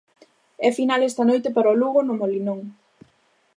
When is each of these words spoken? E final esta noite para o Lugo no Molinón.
E 0.67 0.69
final 0.77 1.01
esta 1.03 1.23
noite 1.29 1.49
para 1.55 1.73
o 1.73 1.79
Lugo 1.81 1.99
no 2.03 2.17
Molinón. 2.19 2.59